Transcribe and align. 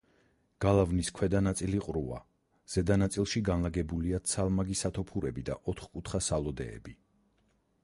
გალავნის 0.63 1.09
ქვედა 1.19 1.41
ნაწილი 1.47 1.81
ყრუა, 1.87 2.17
ზედა 2.75 2.97
ნაწილში 3.03 3.43
განლაგებულია 3.51 4.23
ცალმაგი 4.33 4.81
სათოფურები 4.83 5.47
და 5.51 5.61
ოთხკუთხა 5.75 6.25
სალოდეები. 6.31 6.99